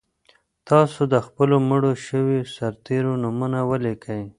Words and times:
تاسو 0.69 1.01
د 1.13 1.15
خپلو 1.25 1.55
مړو 1.69 1.91
شویو 2.05 2.49
سرتېرو 2.55 3.11
نومونه 3.23 3.59
ولیکئ. 3.69 4.21